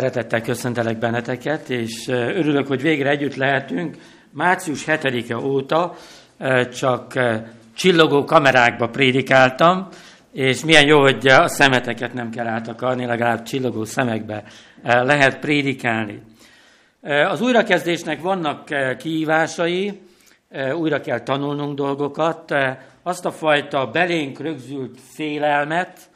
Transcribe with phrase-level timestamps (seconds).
[0.00, 3.96] Szeretettel köszöntelek benneteket, és örülök, hogy végre együtt lehetünk.
[4.30, 5.94] Március 7-e óta
[6.72, 7.12] csak
[7.74, 9.88] csillogó kamerákba prédikáltam,
[10.32, 14.44] és milyen jó, hogy a szemeteket nem kell átakarni, legalább csillogó szemekbe
[14.82, 16.22] lehet prédikálni.
[17.28, 18.68] Az újrakezdésnek vannak
[18.98, 20.00] kihívásai,
[20.74, 22.54] újra kell tanulnunk dolgokat,
[23.02, 26.07] azt a fajta belénk rögzült félelmet,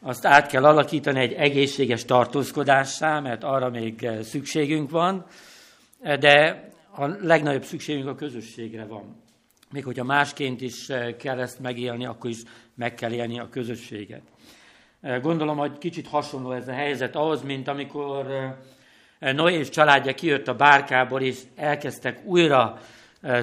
[0.00, 5.26] azt át kell alakítani egy egészséges tartózkodássá, mert arra még szükségünk van,
[6.00, 9.24] de a legnagyobb szükségünk a közösségre van.
[9.70, 10.86] Még hogyha másként is
[11.18, 12.42] kell ezt megélni, akkor is
[12.74, 14.22] meg kell élni a közösséget.
[15.20, 18.26] Gondolom, hogy kicsit hasonló ez a helyzet ahhoz, mint amikor
[19.18, 22.78] Noé és családja kijött a bárkából, és elkezdtek újra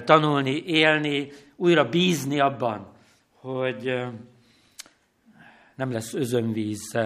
[0.03, 2.87] tanulni, élni, újra bízni abban,
[3.33, 4.03] hogy
[5.75, 6.97] nem lesz özönvíz,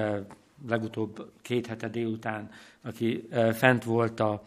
[0.67, 2.49] legutóbb két hete délután,
[2.83, 4.43] aki fent volt a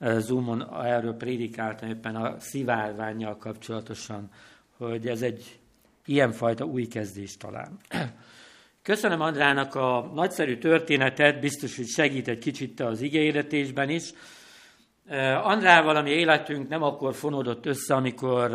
[0.00, 4.30] Zoomon, erről prédikáltam éppen a szivárványjal kapcsolatosan,
[4.76, 5.58] hogy ez egy
[6.04, 7.76] ilyenfajta új kezdés talán.
[8.82, 14.10] Köszönöm Andrának a nagyszerű történetet, biztos, hogy segít egy kicsit az igényedetésben is.
[15.42, 18.50] Andrával, ami életünk nem akkor fonódott össze, amikor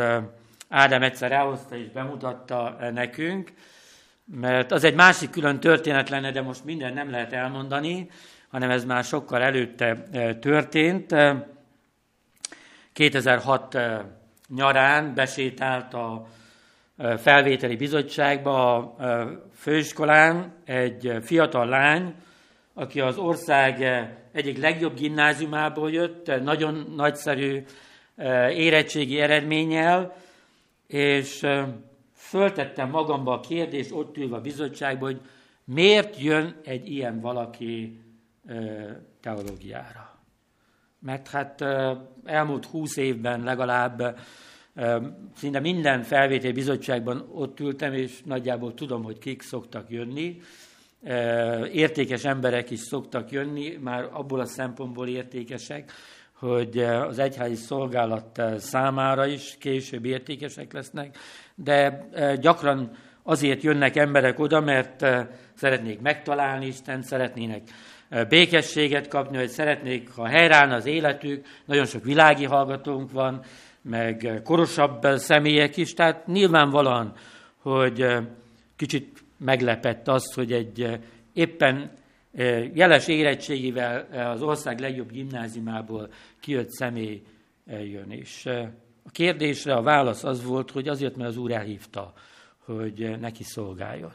[0.70, 3.54] Ádám egyszer elhozta és bemutatta nekünk,
[4.26, 8.10] mert az egy másik külön történet lenne, de most minden nem lehet elmondani,
[8.50, 11.16] hanem ez már sokkal előtte e, történt.
[12.94, 14.06] 2006 e, e,
[14.48, 16.28] nyarán besétált a
[17.18, 18.96] felvételi bizottságba a
[19.56, 22.14] főiskolán egy fiatal lány,
[22.74, 23.82] aki az ország
[24.32, 27.64] egyik legjobb gimnáziumából jött, nagyon nagyszerű
[28.50, 30.16] érettségi eredménnyel,
[30.88, 31.46] és
[32.34, 35.22] föltettem magamba a kérdést ott ülve a bizottságban, hogy
[35.64, 38.02] miért jön egy ilyen valaki
[39.22, 40.20] teológiára.
[41.00, 41.62] Mert hát
[42.26, 44.20] elmúlt húsz évben legalább
[45.36, 50.42] szinte minden felvételi bizottságban ott ültem, és nagyjából tudom, hogy kik szoktak jönni.
[51.72, 55.92] Értékes emberek is szoktak jönni, már abból a szempontból értékesek,
[56.44, 61.18] hogy az egyházi szolgálat számára is később értékesek lesznek,
[61.56, 62.08] de
[62.40, 62.92] gyakran
[63.24, 65.06] azért jönnek emberek oda, mert
[65.54, 67.62] szeretnék megtalálni Isten, szeretnének
[68.30, 73.44] békességet kapni, hogy szeretnék, ha helyreállna az életük, nagyon sok világi hallgatónk van,
[73.82, 77.14] meg korosabb személyek is, tehát nyilvánvalóan,
[77.62, 78.06] hogy
[78.76, 81.00] kicsit meglepett az, hogy egy
[81.34, 81.92] éppen
[82.74, 87.22] jeles érettségével az ország legjobb gimnáziumából kijött személy
[87.66, 88.12] jön.
[88.12, 88.46] És
[89.04, 92.14] a kérdésre a válasz az volt, hogy azért, mert az Úr elhívta,
[92.58, 94.14] hogy neki szolgáljon.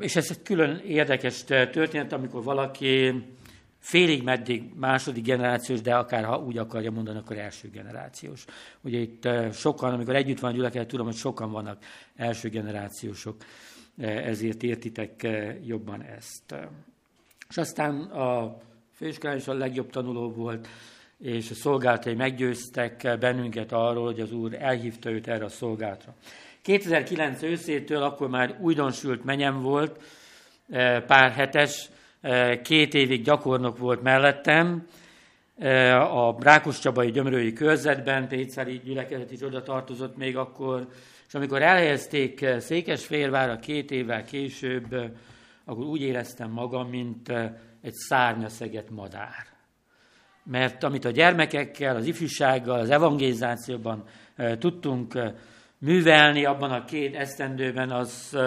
[0.00, 3.24] És ez egy külön érdekes történet, amikor valaki
[3.78, 8.44] félig meddig második generációs, de akár ha úgy akarja mondani, akkor első generációs.
[8.80, 11.84] Ugye itt sokan, amikor együtt van a gyülekezet, tudom, hogy sokan vannak
[12.16, 13.36] első generációsok,
[13.98, 15.26] ezért értitek
[15.64, 16.54] jobban ezt.
[17.48, 18.56] És aztán a
[18.94, 20.68] főiskolán is a legjobb tanuló volt,
[21.18, 26.14] és a szolgálatai meggyőztek bennünket arról, hogy az Úr elhívta őt erre a szolgálatra.
[26.62, 30.02] 2009 őszétől akkor már újdonsült menyem volt,
[30.70, 31.88] e, pár hetes,
[32.20, 34.86] e, két évig gyakornok volt mellettem,
[36.10, 40.88] a Rákos Csabai Gyömrői körzetben, Péceli gyülekezet is oda tartozott még akkor,
[41.34, 44.94] és amikor elhelyezték Székesfehérvárra két évvel később,
[45.64, 47.28] akkor úgy éreztem magam, mint
[47.82, 49.52] egy szárnyaszeget madár
[50.44, 54.04] mert amit a gyermekekkel, az ifjúsággal, az evangélizációban
[54.58, 55.18] tudtunk
[55.78, 58.38] művelni abban a két esztendőben, az,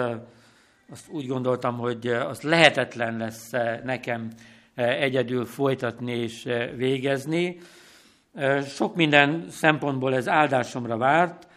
[0.90, 3.50] azt úgy gondoltam, hogy az lehetetlen lesz
[3.84, 4.30] nekem
[4.74, 7.58] egyedül folytatni és végezni.
[8.66, 11.47] Sok minden szempontból ez áldásomra várt,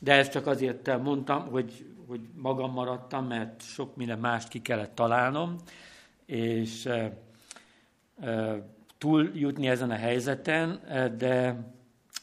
[0.00, 4.94] de ezt csak azért mondtam, hogy, hogy magam maradtam, mert sok minden mást ki kellett
[4.94, 5.56] találnom,
[6.26, 6.88] és
[8.98, 10.80] túljutni ezen a helyzeten,
[11.18, 11.56] de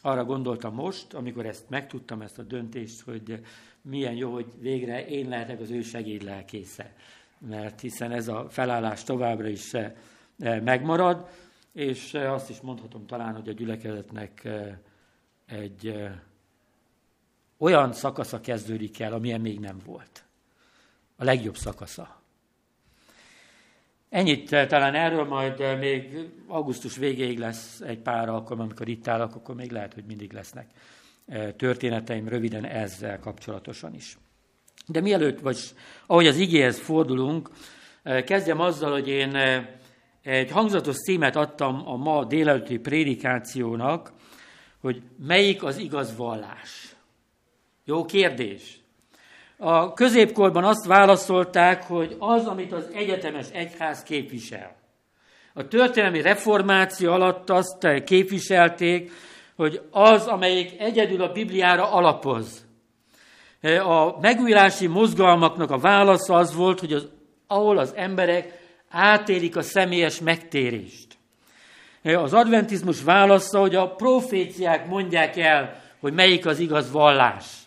[0.01, 3.41] arra gondoltam most, amikor ezt megtudtam, ezt a döntést, hogy
[3.81, 6.94] milyen jó, hogy végre én lehetek az ő segédlelkésze.
[7.38, 9.71] Mert hiszen ez a felállás továbbra is
[10.63, 11.27] megmarad,
[11.71, 14.47] és azt is mondhatom talán, hogy a gyülekezetnek
[15.45, 16.09] egy
[17.57, 20.24] olyan szakasza kezdődik el, amilyen még nem volt.
[21.16, 22.22] A legjobb szakasza.
[24.10, 29.07] Ennyit eh, talán erről, majd eh, még augusztus végéig lesz egy pár alkalom, amikor itt
[29.07, 30.69] állok, akkor még lehet, hogy mindig lesznek
[31.25, 34.18] eh, történeteim röviden ezzel kapcsolatosan is.
[34.88, 35.57] De mielőtt, vagy
[36.06, 37.50] ahogy az igéhez fordulunk,
[38.25, 39.36] Kezdjem azzal, hogy én
[40.22, 44.13] egy hangzatos címet adtam a ma délelőtti prédikációnak,
[44.80, 46.94] hogy melyik az igaz vallás.
[47.87, 48.79] Jó kérdés.
[49.57, 54.75] A középkorban azt válaszolták, hogy az, amit az egyetemes egyház képvisel.
[55.53, 59.11] A történelmi reformáció alatt azt képviselték,
[59.55, 62.65] hogy az, amelyik egyedül a Bibliára alapoz.
[63.83, 67.07] A megújulási mozgalmaknak a válasza az volt, hogy az,
[67.47, 68.59] ahol az emberek
[68.89, 71.17] átélik a személyes megtérést.
[72.03, 77.64] Az adventizmus válasza, hogy a proféciák mondják el, hogy melyik az igaz vallás.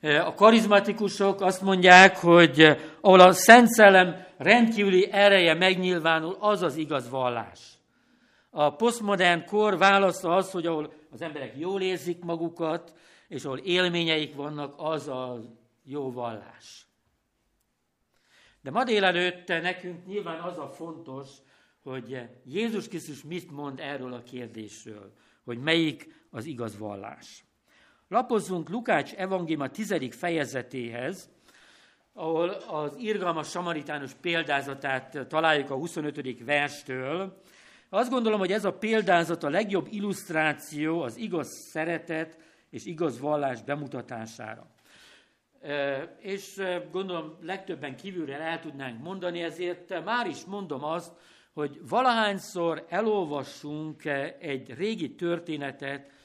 [0.00, 7.08] A karizmatikusok azt mondják, hogy ahol a Szent Szellem rendkívüli ereje megnyilvánul, az az igaz
[7.08, 7.78] vallás.
[8.50, 12.94] A posztmodern kor válasza az, hogy ahol az emberek jól érzik magukat,
[13.28, 15.40] és ahol élményeik vannak, az a
[15.84, 16.86] jó vallás.
[18.60, 21.28] De ma délelőtt nekünk nyilván az a fontos,
[21.82, 25.12] hogy Jézus Krisztus mit mond erről a kérdésről,
[25.44, 27.47] hogy melyik az igaz vallás.
[28.08, 31.30] Lapozzunk Lukács evangélium a tizedik fejezetéhez,
[32.12, 36.44] ahol az irgalmas samaritánus példázatát találjuk a 25.
[36.44, 37.42] verstől.
[37.88, 42.38] Azt gondolom, hogy ez a példázat a legjobb illusztráció az igaz szeretet
[42.70, 44.66] és igaz vallás bemutatására.
[46.18, 51.12] És gondolom legtöbben kívülre el tudnánk mondani, ezért már is mondom azt,
[51.52, 54.04] hogy valahányszor elolvassunk
[54.38, 56.17] egy régi történetet,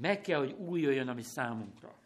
[0.00, 1.96] meg kell, hogy új jöjjön, ami számunkra.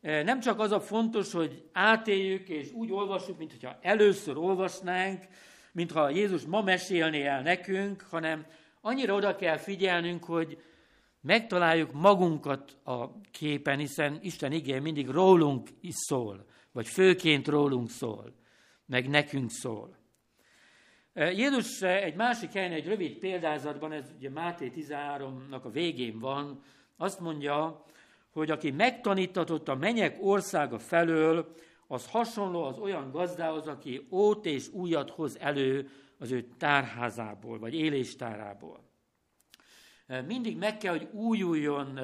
[0.00, 5.24] Nem csak az a fontos, hogy átéljük és úgy olvassuk, mintha először olvasnánk,
[5.72, 8.46] mintha Jézus ma mesélné el nekünk, hanem
[8.80, 10.62] annyira oda kell figyelnünk, hogy
[11.20, 18.34] megtaláljuk magunkat a képen, hiszen Isten igény mindig rólunk is szól, vagy főként rólunk szól,
[18.86, 19.96] meg nekünk szól.
[21.14, 26.62] Jézus egy másik helyen, egy rövid példázatban, ez ugye Máté 13-nak a végén van,
[27.00, 27.84] azt mondja,
[28.32, 31.54] hogy aki megtanítatott a menyek országa felől,
[31.86, 37.74] az hasonló az olyan gazdához, aki ót és újat hoz elő az ő tárházából, vagy
[37.74, 38.80] éléstárából.
[40.26, 41.98] Mindig meg kell, hogy újuljon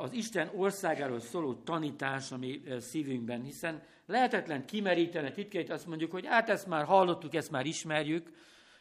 [0.00, 6.48] az Isten országáról szóló tanítás, ami szívünkben, hiszen lehetetlen kimeríteni titkeit, azt mondjuk, hogy hát
[6.48, 8.30] ezt már hallottuk, ezt már ismerjük,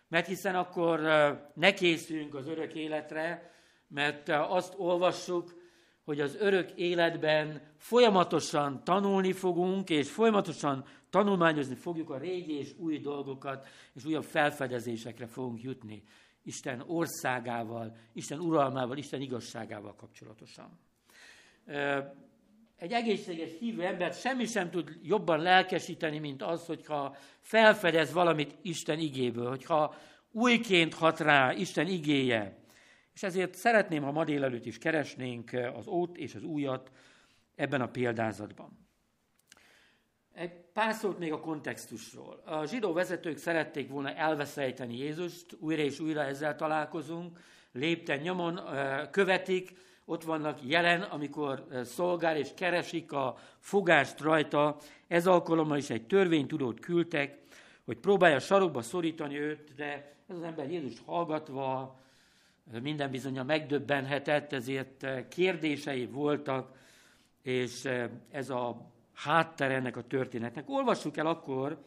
[0.07, 0.99] mert hiszen akkor
[1.53, 3.52] ne készülünk az örök életre,
[3.93, 5.61] mert azt olvassuk,
[6.03, 12.99] hogy az örök életben folyamatosan tanulni fogunk, és folyamatosan tanulmányozni fogjuk a régi és új
[12.99, 16.03] dolgokat, és újabb felfedezésekre fogunk jutni
[16.43, 20.79] Isten országával, Isten uralmával, Isten igazságával kapcsolatosan.
[22.75, 28.99] Egy egészséges hívő embert semmi sem tud jobban lelkesíteni, mint az, hogyha felfedez valamit Isten
[28.99, 29.95] igéből, hogyha
[30.31, 32.62] újként hat rá Isten igéje,
[33.13, 36.91] és ezért szeretném, ha ma délelőtt is keresnénk az ót és az újat
[37.55, 38.81] ebben a példázatban.
[40.33, 42.41] Egy pár szót még a kontextusról.
[42.45, 47.39] A zsidó vezetők szerették volna elveszejteni Jézust, újra és újra ezzel találkozunk,
[47.71, 48.59] lépten nyomon
[49.11, 49.71] követik,
[50.05, 54.77] ott vannak jelen, amikor szolgál és keresik a fogást rajta.
[55.07, 57.37] Ez alkalommal is egy törvénytudót küldtek,
[57.85, 61.99] hogy próbálja sarokba szorítani őt, de ez az ember Jézust hallgatva
[62.81, 66.77] minden bizonyal megdöbbenhetett, ezért kérdései voltak,
[67.41, 67.89] és
[68.31, 70.69] ez a hátter ennek a történetnek.
[70.69, 71.85] Olvassuk el akkor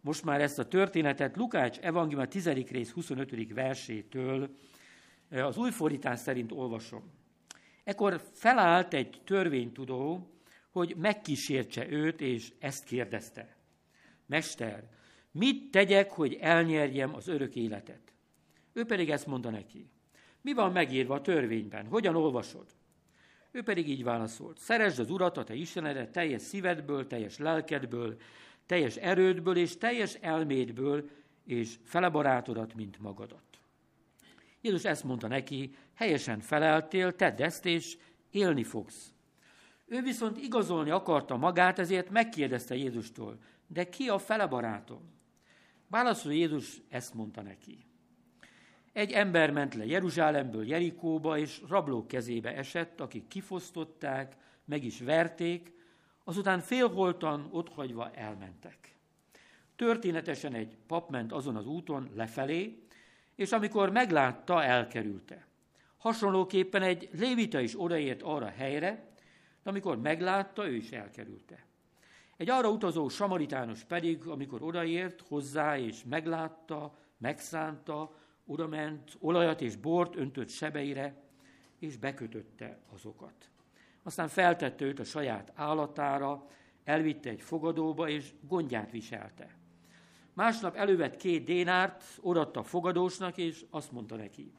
[0.00, 2.48] most már ezt a történetet Lukács evangélium a 10.
[2.48, 3.52] rész 25.
[3.52, 4.56] versétől,
[5.30, 7.12] az új fordítás szerint olvasom.
[7.84, 10.30] Ekkor felállt egy törvénytudó,
[10.70, 13.56] hogy megkísértse őt, és ezt kérdezte.
[14.26, 14.88] Mester,
[15.30, 18.12] mit tegyek, hogy elnyerjem az örök életet?
[18.72, 19.90] Ő pedig ezt mondta neki.
[20.46, 21.86] Mi van megírva a törvényben?
[21.86, 22.66] Hogyan olvasod?
[23.50, 24.58] Ő pedig így válaszolt.
[24.58, 28.16] Szeresd az Urat, a te Istenedet teljes szívedből, teljes lelkedből,
[28.66, 31.10] teljes erődből és teljes elmédből,
[31.44, 33.42] és fele barátodat, mint magadat.
[34.60, 37.96] Jézus ezt mondta neki, helyesen feleltél, tedd ezt, és
[38.30, 39.12] élni fogsz.
[39.86, 45.00] Ő viszont igazolni akarta magát, ezért megkérdezte Jézustól, de ki a fele barátom?
[45.88, 47.85] Válaszol Jézus ezt mondta neki.
[48.96, 55.72] Egy ember ment le Jeruzsálemből Jerikóba, és rablók kezébe esett, akik kifosztották, meg is verték,
[56.24, 58.96] azután félholtan otthagyva elmentek.
[59.76, 62.82] Történetesen egy pap ment azon az úton lefelé,
[63.34, 65.46] és amikor meglátta, elkerülte.
[65.96, 69.08] Hasonlóképpen egy lévita is odaért arra helyre,
[69.62, 71.64] de amikor meglátta, ő is elkerülte.
[72.36, 80.16] Egy arra utazó samaritános pedig, amikor odaért hozzá és meglátta, megszánta, odament, olajat és bort
[80.16, 81.14] öntött sebeire,
[81.78, 83.50] és bekötötte azokat.
[84.02, 86.46] Aztán feltette őt a saját állatára,
[86.84, 89.56] elvitte egy fogadóba, és gondját viselte.
[90.32, 94.52] Másnap elővett két dénárt, odatta a fogadósnak, és azt mondta neki,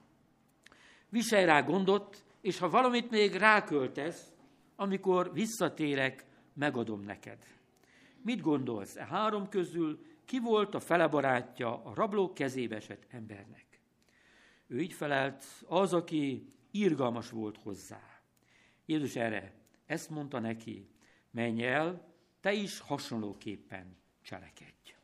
[1.09, 4.31] viselj rá gondot, és ha valamit még ráköltesz,
[4.75, 7.37] amikor visszatérek, megadom neked.
[8.21, 13.66] Mit gondolsz, e három közül ki volt a fele barátja a rablók kezébe esett embernek?
[14.67, 18.21] Ő így felelt, az, aki irgalmas volt hozzá.
[18.85, 19.53] Jézus erre
[19.85, 20.89] ezt mondta neki,
[21.31, 22.07] menj el,
[22.39, 24.95] te is hasonlóképpen cselekedj.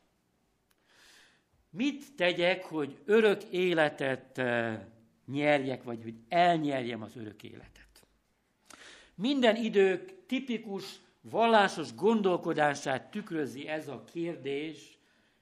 [1.70, 4.84] Mit tegyek, hogy örök életet eh,
[5.26, 8.06] nyerjek, vagy hogy elnyerjem az örök életet?
[9.14, 14.98] Minden idők tipikus vallásos gondolkodását tükrözi ez a kérdés,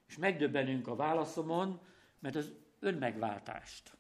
[0.09, 1.81] és megdöbbenünk a válaszomon,
[2.19, 3.97] mert az önmegváltást.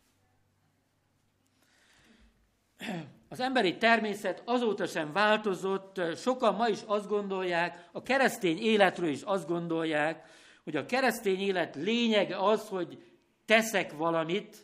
[3.29, 9.23] Az emberi természet azóta sem változott, sokan ma is azt gondolják, a keresztény életről is
[9.23, 10.25] azt gondolják,
[10.65, 13.03] hogy a keresztény élet lényege az, hogy
[13.45, 14.57] teszek valamit,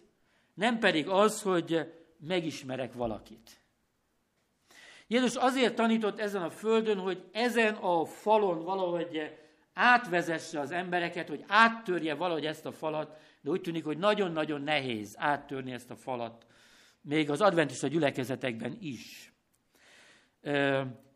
[0.54, 1.92] nem pedig az, hogy
[2.26, 3.60] megismerek valakit.
[5.06, 9.38] Jézus azért tanított ezen a földön, hogy ezen a falon valahogy
[9.75, 15.14] átvezesse az embereket, hogy áttörje valahogy ezt a falat, de úgy tűnik, hogy nagyon-nagyon nehéz
[15.18, 16.46] áttörni ezt a falat,
[17.08, 19.32] még az adventista gyülekezetekben is.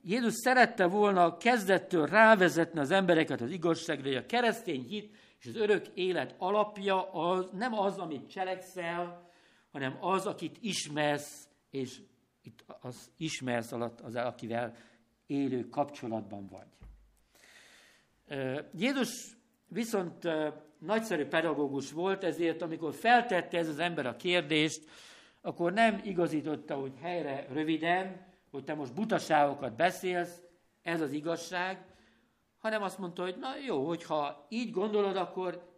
[0.03, 5.57] Jézus szerette volna kezdettől rávezetni az embereket az igazságra, hogy a keresztény hit és az
[5.57, 9.31] örök élet alapja az, nem az, amit cselekszel,
[9.73, 12.01] hanem az, akit ismersz, és
[12.43, 14.77] itt az ismersz alatt az, akivel
[15.27, 16.69] élő kapcsolatban vagy.
[18.75, 19.37] Jézus
[19.69, 20.29] viszont
[20.79, 24.85] nagyszerű pedagógus volt, ezért amikor feltette ez az ember a kérdést,
[25.43, 30.41] akkor nem igazította úgy helyre röviden, hogy te most butaságokat beszélsz,
[30.83, 31.85] ez az igazság,
[32.59, 35.71] hanem azt mondta, hogy na jó, hogyha így gondolod, akkor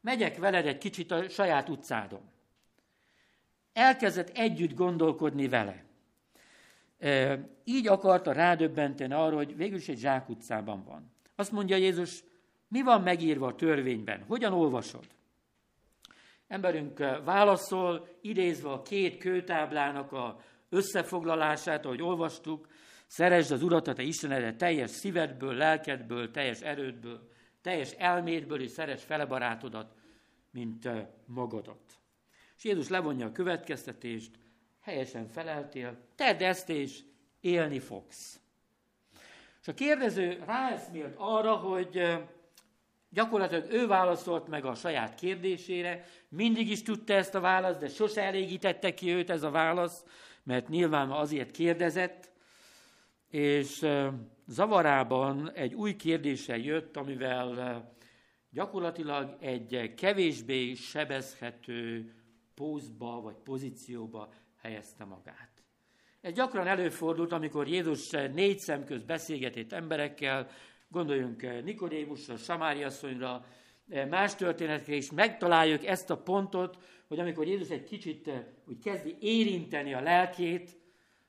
[0.00, 2.20] megyek veled egy kicsit a saját utcádon.
[3.72, 5.84] Elkezdett együtt gondolkodni vele.
[7.64, 11.12] Így akarta rádöbbenteni arra, hogy végül is egy zsákutcában van.
[11.36, 12.24] Azt mondja Jézus,
[12.68, 14.24] mi van megírva a törvényben?
[14.26, 15.06] Hogyan olvasod?
[16.48, 22.68] Emberünk válaszol, idézve a két kőtáblának a összefoglalását, ahogy olvastuk,
[23.06, 27.28] szeresd az Urat, a te Istenedet teljes szívedből, lelkedből, teljes erődből,
[27.62, 29.94] teljes elmédből, és szeres fele barátodat,
[30.50, 30.88] mint
[31.24, 31.98] magadat.
[32.56, 34.38] És Jézus levonja a következtetést,
[34.80, 37.00] helyesen feleltél, tedd ezt, és
[37.40, 38.40] élni fogsz.
[39.60, 42.18] És a kérdező ráeszmélt arra, hogy
[43.10, 48.22] gyakorlatilag ő válaszolt meg a saját kérdésére, mindig is tudta ezt a választ, de sose
[48.22, 50.04] elégítette ki őt ez a válasz,
[50.42, 52.30] mert nyilván azért kérdezett,
[53.30, 53.86] és
[54.46, 57.82] zavarában egy új kérdése jött, amivel
[58.50, 62.12] gyakorlatilag egy kevésbé sebezhető
[62.54, 64.28] pózba vagy pozícióba
[64.62, 65.50] helyezte magát.
[66.20, 70.48] Ez gyakran előfordult, amikor Jézus négy szem köz beszélgetett emberekkel,
[70.88, 73.44] gondoljunk Nikodémusra, Samári asszonyra,
[74.08, 76.78] más történetekre is megtaláljuk ezt a pontot,
[77.08, 78.30] hogy amikor Jézus egy kicsit
[78.66, 80.76] úgy kezdi érinteni a lelkét,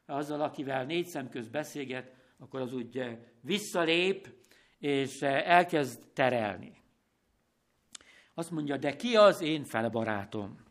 [0.05, 4.27] azzal, akivel négy szem köz beszélget, akkor az úgy visszalép,
[4.77, 6.77] és elkezd terelni.
[8.33, 10.67] Azt mondja, de ki az én felbarátom?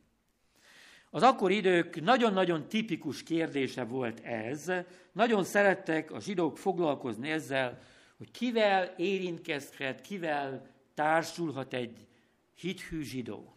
[1.10, 4.72] Az akkori idők nagyon-nagyon tipikus kérdése volt ez.
[5.12, 7.78] Nagyon szerettek a zsidók foglalkozni ezzel,
[8.18, 12.06] hogy kivel érintkezhet, kivel társulhat egy
[12.54, 13.52] hithű zsidó.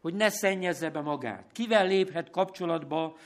[0.00, 1.50] Hogy ne szennyezze be magát.
[1.52, 3.16] Kivel léphet kapcsolatba,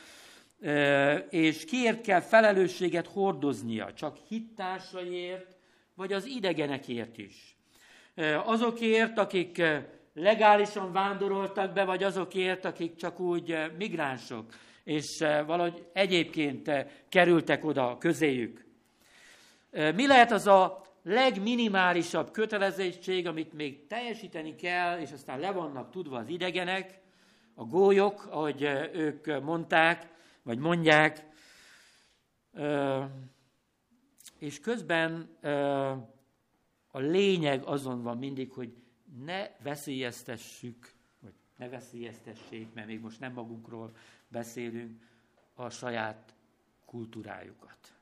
[1.31, 3.93] és kiért kell felelősséget hordoznia.
[3.93, 5.57] Csak hittársaiért,
[5.95, 7.57] vagy az idegenekért is.
[8.45, 9.63] Azokért, akik
[10.15, 14.55] legálisan vándoroltak be, vagy azokért, akik csak úgy migránsok,
[14.85, 16.71] és valahogy egyébként
[17.09, 18.67] kerültek oda közéjük.
[19.71, 26.19] Mi lehet az a legminimálisabb kötelezettség, amit még teljesíteni kell, és aztán le vannak tudva
[26.19, 27.01] az idegenek,
[27.55, 30.09] a gólyok, ahogy ők mondták,
[30.43, 31.27] vagy mondják,
[34.39, 35.37] és közben
[36.91, 38.75] a lényeg azon van mindig, hogy
[39.25, 43.91] ne veszélyeztessük, vagy ne veszélyeztessék, mert még most nem magunkról
[44.29, 45.03] beszélünk,
[45.55, 46.35] a saját
[46.85, 47.98] kultúrájukat.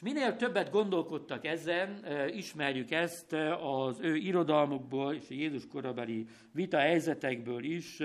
[0.00, 2.04] És minél többet gondolkodtak ezen,
[2.34, 8.02] ismerjük ezt az ő irodalmukból és a Jézus korabeli vita helyzetekből is,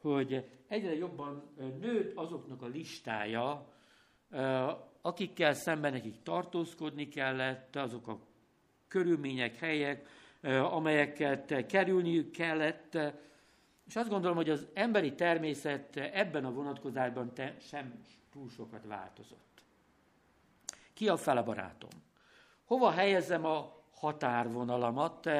[0.00, 1.42] hogy egyre jobban
[1.80, 3.72] nőtt azoknak a listája,
[5.00, 8.18] akikkel szemben nekik tartózkodni kellett, azok a
[8.88, 10.08] körülmények, helyek,
[10.70, 12.98] amelyeket kerülniük kellett,
[13.86, 19.47] és azt gondolom, hogy az emberi természet ebben a vonatkozásban sem túl sokat változott.
[20.98, 21.90] Ki a fele barátom?
[22.64, 25.30] Hova helyezem a határvonalamat,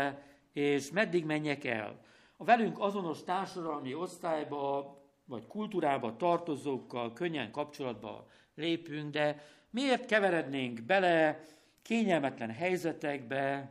[0.52, 2.00] és meddig menjek el?
[2.36, 11.40] A velünk azonos társadalmi osztályba vagy kultúrába tartozókkal könnyen kapcsolatba lépünk, de miért keverednénk bele
[11.82, 13.70] kényelmetlen helyzetekbe,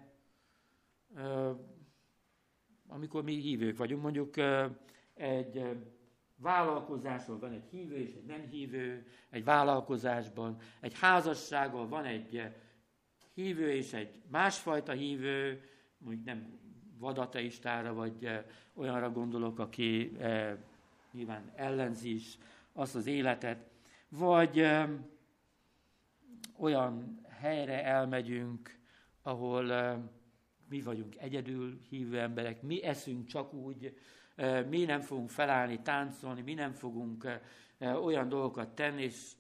[2.88, 4.34] amikor mi hívők vagyunk, mondjuk
[5.13, 5.77] egy
[6.38, 12.41] vállalkozásról van egy hívő és egy nem hívő, egy vállalkozásban, egy házasságban van egy
[13.34, 15.62] hívő és egy másfajta hívő,
[15.98, 16.60] mondjuk nem
[16.98, 18.29] vadateistára, vagy
[18.74, 20.17] olyanra gondolok, aki
[21.12, 22.38] nyilván ellenzi is
[22.74, 23.70] azt az életet,
[24.10, 24.67] vagy
[26.58, 28.79] olyan helyre elmegyünk,
[29.22, 29.63] ahol
[30.70, 33.98] mi vagyunk egyedül hívő emberek, mi eszünk csak úgy,
[34.70, 37.39] mi nem fogunk felállni, táncolni, mi nem fogunk
[37.79, 39.32] olyan dolgokat tenni, és,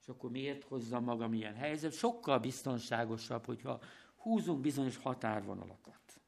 [0.00, 1.92] és akkor miért hozzam magam ilyen helyzet?
[1.92, 3.80] Sokkal biztonságosabb, hogyha
[4.16, 6.20] húzunk bizonyos határvonalakat.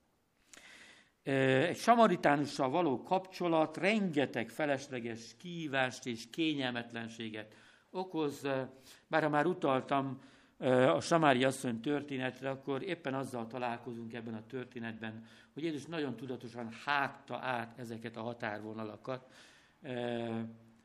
[1.23, 7.55] Egy samaritánussal való kapcsolat rengeteg felesleges kihívást és kényelmetlenséget
[7.91, 8.49] okoz.
[9.07, 10.21] Bár már utaltam
[10.71, 16.69] a Samári asszony történetre, akkor éppen azzal találkozunk ebben a történetben, hogy Jézus nagyon tudatosan
[16.85, 19.31] hágta át ezeket a határvonalakat,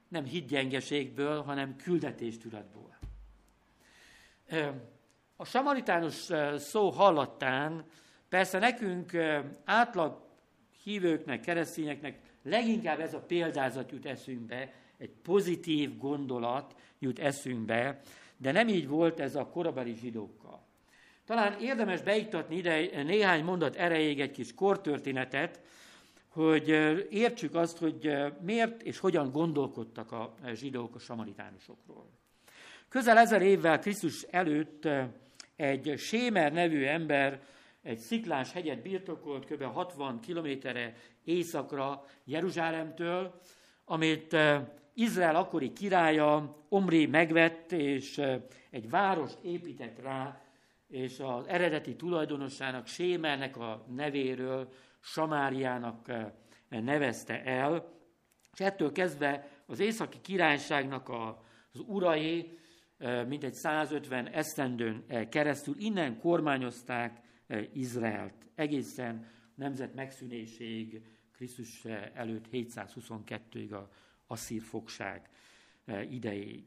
[0.08, 2.98] nem higgyengeségből, hanem küldetéstudatból.
[5.36, 7.86] A samaritánus szó hallattán
[8.30, 9.12] persze nekünk
[9.64, 10.26] átlag
[10.84, 18.00] hívőknek, keresztényeknek leginkább ez a példázat jut eszünkbe, egy pozitív gondolat jut eszünkbe,
[18.38, 20.66] de nem így volt ez a korabeli zsidókkal.
[21.26, 25.60] Talán érdemes beiktatni ide néhány mondat erejéig egy kis kortörténetet,
[26.28, 26.68] hogy
[27.10, 32.10] értsük azt, hogy miért és hogyan gondolkodtak a zsidók a samaritánusokról.
[32.90, 34.88] Közel ezer évvel Krisztus előtt
[35.56, 37.42] egy Sémer nevű ember
[37.82, 39.64] egy sziklás hegyet birtokolt kb.
[39.64, 43.42] 60 kilométerre északra Jeruzsálemtől,
[43.86, 44.36] amit
[45.00, 48.22] Izrael akkori királya Omri megvett, és
[48.70, 50.42] egy város épített rá,
[50.88, 56.12] és az eredeti tulajdonosának, Sémernek a nevéről Samáriának
[56.70, 57.94] nevezte el,
[58.54, 62.58] és ettől kezdve az északi királyságnak az urai,
[63.28, 67.22] mintegy 150 esztendőn keresztül innen kormányozták
[67.74, 68.50] Izraelt.
[68.56, 73.90] Egészen nemzet megszűnéséig, Krisztus előtt 722-ig a
[74.28, 75.30] asszír fogság
[76.10, 76.64] idejéig.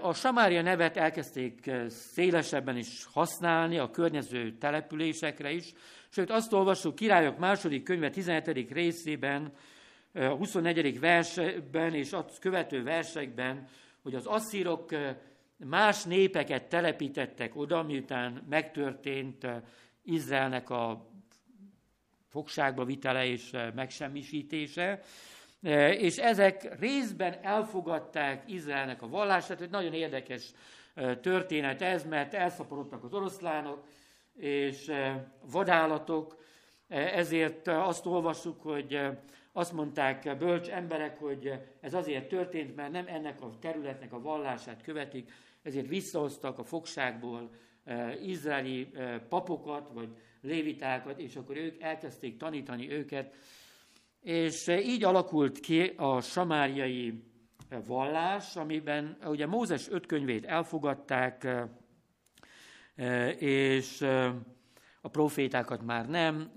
[0.00, 5.72] A Samária nevet elkezdték szélesebben is használni a környező településekre is,
[6.08, 8.70] sőt azt olvassuk királyok második könyve 17.
[8.70, 9.52] részében,
[10.12, 11.00] 24.
[11.00, 13.68] versben és azt követő versekben,
[14.02, 14.90] hogy az asszírok
[15.56, 19.46] más népeket telepítettek oda, miután megtörtént
[20.02, 21.10] Izraelnek a
[22.28, 25.02] fogságba vitele és megsemmisítése,
[25.98, 30.50] és ezek részben elfogadták Izraelnek a vallását, hogy nagyon érdekes
[31.20, 33.84] történet ez, mert elszaporodtak az oroszlánok
[34.36, 34.92] és
[35.50, 36.42] vadállatok,
[36.88, 39.00] ezért azt olvassuk, hogy
[39.52, 44.82] azt mondták bölcs emberek, hogy ez azért történt, mert nem ennek a területnek a vallását
[44.82, 47.50] követik, ezért visszahoztak a fogságból
[48.22, 48.90] izraeli
[49.28, 50.08] papokat, vagy
[50.40, 53.34] lévitákat, és akkor ők elkezdték tanítani őket,
[54.24, 57.22] és így alakult ki a samáriai
[57.86, 61.48] vallás, amiben ugye Mózes öt könyvét elfogadták,
[63.38, 64.00] és
[65.00, 66.50] a profétákat már nem,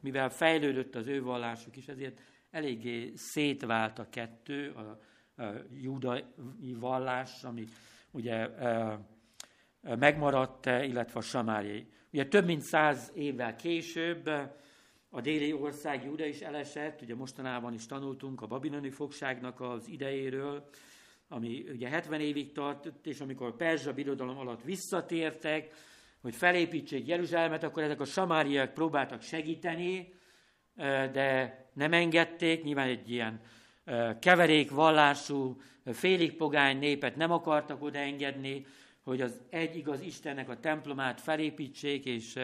[0.00, 5.00] mivel fejlődött az ő vallásuk is, ezért eléggé szétvált a kettő, a,
[5.42, 6.24] a judai
[6.78, 7.64] vallás, ami
[8.10, 8.48] ugye
[9.82, 11.86] megmaradt, illetve a samáriai.
[12.12, 14.30] Ugye több mint száz évvel később
[15.10, 20.68] a déli ország Júda is elesett, ugye mostanában is tanultunk a babiloni fogságnak az idejéről,
[21.28, 25.74] ami ugye 70 évig tartott, és amikor Perzsa birodalom alatt visszatértek,
[26.20, 30.14] hogy felépítsék Jeruzsálemet, akkor ezek a samáriak próbáltak segíteni,
[31.12, 33.40] de nem engedték, nyilván egy ilyen
[34.20, 38.66] keverék vallású, félig pogány népet nem akartak odaengedni,
[39.02, 42.38] hogy az egy igaz Istennek a templomát felépítsék, és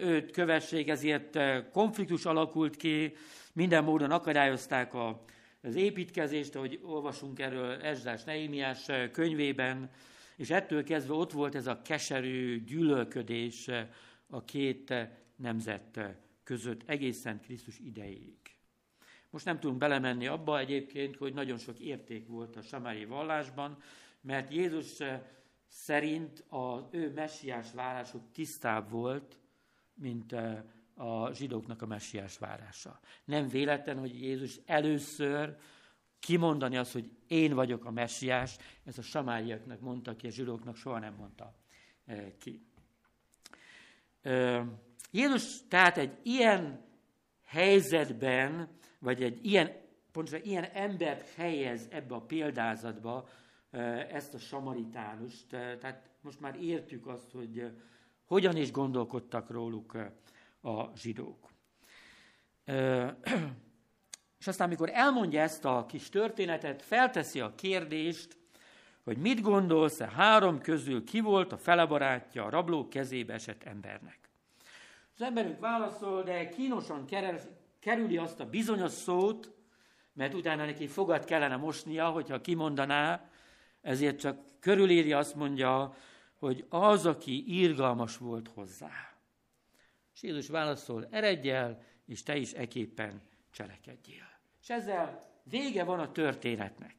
[0.00, 1.38] őt kövessék, ezért
[1.70, 3.14] konfliktus alakult ki,
[3.52, 5.24] minden módon akadályozták a,
[5.62, 9.90] az építkezést, ahogy olvasunk erről Esdás Neémiás könyvében,
[10.36, 13.70] és ettől kezdve ott volt ez a keserű gyűlölködés
[14.30, 14.94] a két
[15.36, 16.00] nemzet
[16.42, 18.36] között egészen Krisztus idejéig.
[19.30, 23.78] Most nem tudunk belemenni abba egyébként, hogy nagyon sok érték volt a samári vallásban,
[24.20, 24.96] mert Jézus
[25.68, 29.38] szerint az ő messiás várásuk tisztább volt,
[29.96, 30.32] mint
[30.94, 33.00] a zsidóknak a messiás várása.
[33.24, 35.56] Nem véletlen, hogy Jézus először
[36.18, 40.98] kimondani azt, hogy én vagyok a messiás, ez a samáriaknak mondta ki, a zsidóknak soha
[40.98, 41.54] nem mondta
[42.38, 42.66] ki.
[45.10, 46.84] Jézus tehát egy ilyen
[47.44, 49.72] helyzetben, vagy egy ilyen,
[50.12, 53.28] pontosan ilyen embert helyez ebbe a példázatba,
[54.10, 55.46] ezt a samaritánust.
[55.48, 57.72] Tehát most már értjük azt, hogy
[58.26, 59.96] hogyan is gondolkodtak róluk
[60.62, 61.50] a zsidók.
[64.38, 68.36] És aztán, amikor elmondja ezt a kis történetet, felteszi a kérdést,
[69.04, 74.18] hogy mit gondolsz, a három közül ki volt a felebarátja a rablók kezébe esett embernek.
[75.14, 77.04] Az emberünk válaszol, de kínosan
[77.80, 79.50] kerüli azt a bizonyos szót,
[80.12, 83.28] mert utána neki fogat kellene mosnia, hogyha kimondaná,
[83.80, 85.94] ezért csak körüléri azt mondja,
[86.38, 89.14] hogy az, aki írgalmas volt hozzá.
[90.14, 91.52] És Jézus válaszol, eredj
[92.06, 94.28] és te is eképpen cselekedjél.
[94.62, 96.94] És ezzel vége van a történetnek.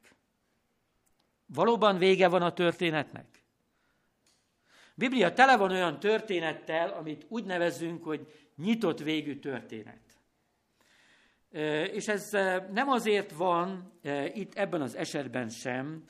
[1.46, 3.42] Valóban vége van a történetnek?
[4.94, 10.00] Biblia tele van olyan történettel, amit úgy nevezünk, hogy nyitott végű történet.
[11.92, 12.30] És ez
[12.72, 13.92] nem azért van
[14.34, 16.08] itt ebben az esetben sem,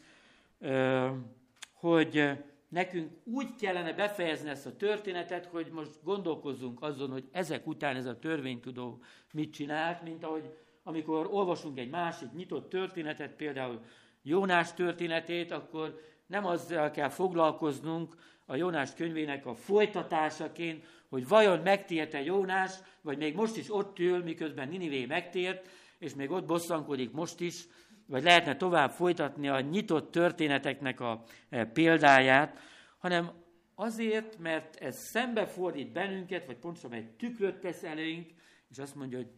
[1.72, 7.96] hogy nekünk úgy kellene befejezni ezt a történetet, hogy most gondolkozzunk azon, hogy ezek után
[7.96, 9.02] ez a törvénytudó
[9.32, 10.50] mit csinált, mint ahogy
[10.82, 13.80] amikor olvasunk egy másik nyitott történetet, például
[14.22, 22.22] Jónás történetét, akkor nem azzal kell foglalkoznunk a Jónás könyvének a folytatásaként, hogy vajon megtérte
[22.22, 27.40] Jónás, vagy még most is ott ül, miközben Ninivé megtért, és még ott bosszankodik most
[27.40, 27.64] is,
[28.08, 32.58] vagy lehetne tovább folytatni a nyitott történeteknek a e, példáját,
[32.98, 33.30] hanem
[33.74, 38.30] azért, mert ez szembefordít bennünket, vagy pontosan egy tükröt tesz előnk,
[38.70, 39.30] és azt mondja, hogy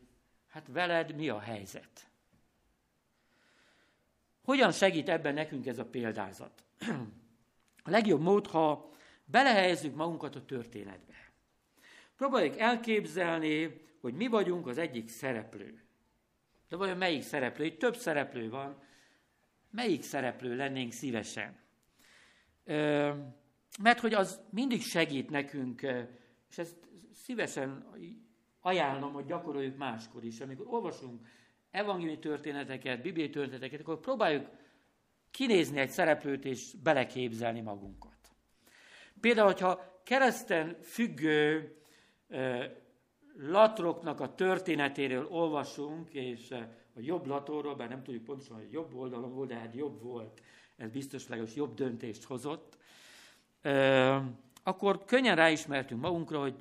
[0.49, 2.09] hát veled mi a helyzet?
[4.45, 6.65] Hogyan segít ebben nekünk ez a példázat?
[7.83, 8.93] A legjobb mód, ha
[9.25, 11.15] belehelyezzük magunkat a történetbe.
[12.17, 15.83] Próbáljuk elképzelni, hogy mi vagyunk az egyik szereplő.
[16.71, 17.65] De vajon melyik szereplő?
[17.65, 18.83] Itt több szereplő van.
[19.71, 21.59] Melyik szereplő lennénk szívesen?
[23.83, 25.81] Mert hogy az mindig segít nekünk,
[26.51, 26.77] és ezt
[27.15, 27.87] szívesen
[28.61, 30.41] ajánlom, hogy gyakoroljuk máskor is.
[30.41, 31.27] Amikor olvasunk
[31.71, 34.49] evangéliumi történeteket, bibliai történeteket, akkor próbáljuk
[35.31, 38.19] kinézni egy szereplőt és beleképzelni magunkat.
[39.21, 41.75] Például, hogyha kereszten függő
[43.37, 46.51] latroknak a történetéről olvasunk, és
[46.95, 50.41] a jobb latorról, bár nem tudjuk pontosan, hogy jobb oldalon volt, de hát jobb volt,
[50.77, 52.79] ez biztos legalábbis jobb döntést hozott,
[54.63, 56.55] akkor könnyen ráismertünk magunkra, hogy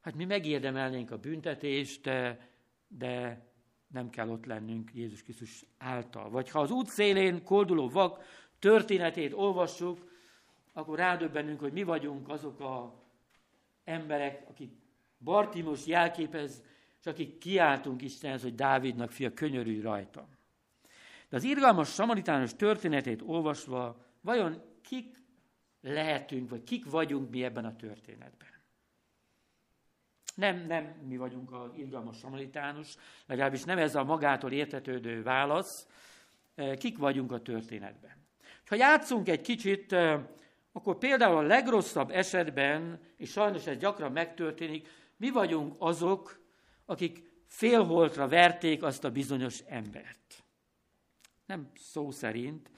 [0.00, 2.48] hát mi megérdemelnénk a büntetést, de,
[2.88, 3.44] de
[3.92, 6.30] nem kell ott lennünk Jézus Krisztus által.
[6.30, 8.24] Vagy ha az út szélén kolduló vak
[8.58, 10.10] történetét olvassuk,
[10.72, 13.04] akkor rádöbbenünk, hogy mi vagyunk azok a
[13.84, 14.72] emberek, akik
[15.18, 16.62] Bartimos jelképez,
[17.00, 20.28] és akik kiáltunk Istenhez, hogy Dávidnak fia, könyörülj rajta.
[21.28, 25.22] De az irgalmas samaritános történetét olvasva, vajon kik
[25.80, 28.48] lehetünk, vagy kik vagyunk mi ebben a történetben?
[30.34, 32.94] Nem, nem mi vagyunk az irgalmas samaritános,
[33.26, 35.86] legalábbis nem ez a magától értetődő válasz,
[36.78, 38.26] kik vagyunk a történetben.
[38.66, 39.96] Ha játszunk egy kicsit,
[40.72, 46.40] akkor például a legrosszabb esetben, és sajnos ez gyakran megtörténik, mi vagyunk azok,
[46.84, 50.44] akik félholtra verték azt a bizonyos embert.
[51.46, 52.70] Nem szó szerint,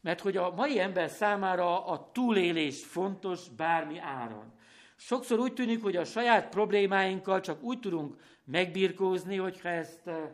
[0.00, 4.52] mert hogy a mai ember számára a túlélés fontos bármi áron.
[4.96, 10.30] Sokszor úgy tűnik, hogy a saját problémáinkkal csak úgy tudunk megbirkózni, hogyha ezt eh,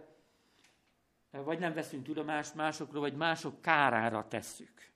[1.31, 4.91] vagy nem veszünk tudomást másokról, vagy mások kárára tesszük.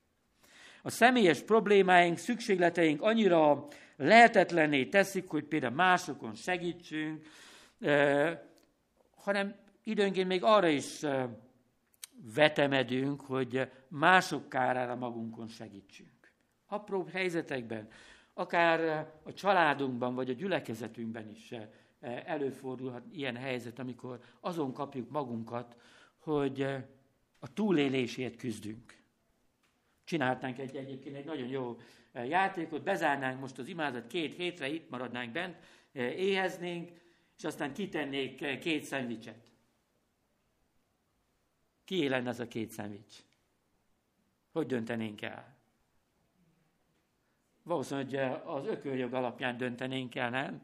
[0.82, 3.66] A személyes problémáink, szükségleteink annyira
[4.00, 7.26] lehetetlenné teszik, hogy például másokon segítsünk,
[9.16, 11.00] hanem időnként még arra is
[12.34, 16.32] vetemedünk, hogy mások kárára magunkon segítsünk.
[16.66, 17.88] Apróbb helyzetekben,
[18.34, 21.54] akár a családunkban, vagy a gyülekezetünkben is
[22.24, 25.76] előfordulhat ilyen helyzet, amikor azon kapjuk magunkat,
[26.18, 26.62] hogy
[27.38, 28.98] a túlélésért küzdünk.
[30.04, 31.76] Csináltánk egy, egyébként egy nagyon jó
[32.12, 35.56] játékot, bezárnánk most az imázat két hétre, itt maradnánk bent,
[35.92, 36.90] éheznénk,
[37.36, 39.50] és aztán kitennék két szendvicset.
[41.84, 43.16] Ki lenne az a két szendvics?
[44.52, 45.58] Hogy döntenénk el?
[47.62, 50.62] Valószínűleg az ököljog alapján döntenénk el, nem?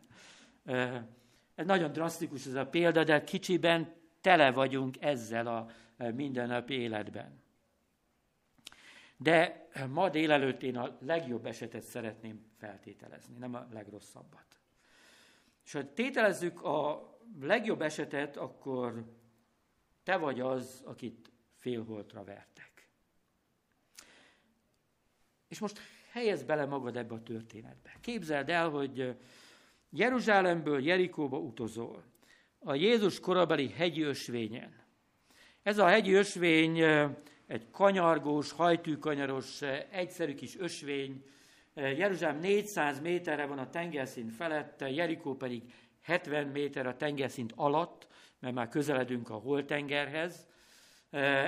[1.54, 5.70] Ez nagyon drasztikus ez a példa, de kicsiben tele vagyunk ezzel a
[6.12, 7.44] mindennapi életben.
[9.16, 14.61] De ma délelőtt én a legjobb esetet szeretném feltételezni, nem a legrosszabbat.
[15.64, 17.09] És ha tételezzük a
[17.40, 19.05] legjobb esetet, akkor
[20.02, 22.88] te vagy az, akit félholtra vertek.
[25.48, 27.96] És most helyez bele magad ebbe a történetbe.
[28.00, 29.16] Képzeld el, hogy
[29.90, 32.05] Jeruzsálemből Jerikóba utazol,
[32.59, 34.85] a Jézus korabeli hegyi ösvényen.
[35.62, 36.83] Ez a hegyi ösvény
[37.46, 41.24] egy kanyargós, hajtűkanyaros, egyszerű kis ösvény.
[41.74, 45.62] Jeruzsálem 400 méterre van a tengerszint felette, Jerikó pedig
[46.02, 48.09] 70 méter a tengerszint alatt,
[48.40, 50.46] mert már közeledünk a holtengerhez.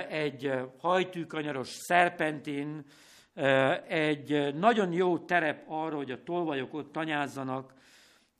[0.09, 2.85] Egy hajtűkanyaros szerpentin,
[3.87, 7.73] egy nagyon jó terep arra, hogy a tolvajok ott tanyázzanak,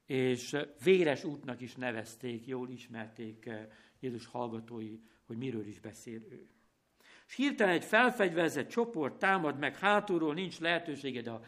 [0.06, 3.50] és véres útnak is nevezték, jól ismerték
[4.00, 6.50] Jézus hallgatói, hogy miről is beszél ő.
[7.30, 11.42] És hirtelen egy felfegyverzett csoport támad meg hátulról, nincs lehetőséged a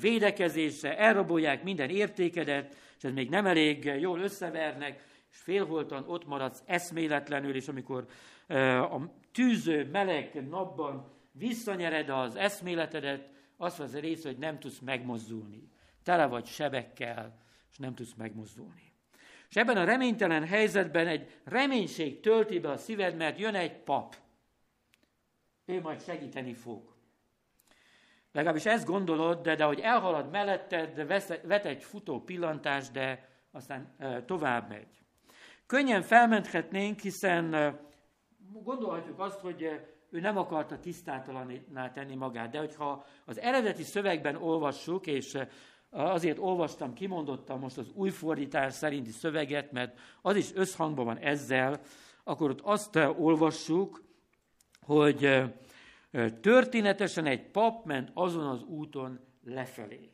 [0.00, 6.62] védekezésre, elrabolják minden értékedet, és ez még nem elég, jól összevernek, és félholtan ott maradsz
[6.66, 8.06] eszméletlenül, és amikor
[8.90, 8.98] a
[9.32, 15.68] tűző, meleg napban visszanyered az eszméletedet, azt az rész, hogy nem tudsz megmozdulni.
[16.02, 17.38] Tele vagy sebekkel,
[17.70, 18.92] és nem tudsz megmozdulni.
[19.48, 24.16] És ebben a reménytelen helyzetben egy reménység tölti be a szíved, mert jön egy pap.
[25.64, 26.94] Ő majd segíteni fog.
[28.32, 31.06] Legalábbis ezt gondolod, de, de hogy elhalad melletted,
[31.46, 35.02] vet egy futó pillantás, de aztán e, tovább megy.
[35.66, 37.80] Könnyen felmenthetnénk, hiszen e,
[38.52, 39.62] gondolhatjuk azt, hogy
[40.10, 45.38] ő nem akarta tisztátalanná tenni magát, de hogyha az eredeti szövegben olvassuk, és
[45.94, 51.80] Azért olvastam, kimondottam most az új fordítás szerinti szöveget, mert az is összhangban van ezzel,
[52.24, 54.02] akkor ott azt olvassuk,
[54.86, 55.42] hogy
[56.40, 60.10] történetesen egy pap ment azon az úton lefelé.